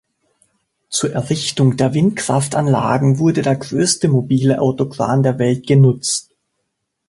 [0.89, 6.31] Zur Errichtung der Windkraftanlagen wurde der größte mobile Autokran der Welt genutzt.